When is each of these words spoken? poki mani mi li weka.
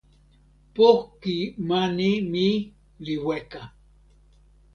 poki 0.75 1.35
mani 1.67 2.09
mi 2.31 2.47
li 3.05 3.15
weka. 3.27 3.61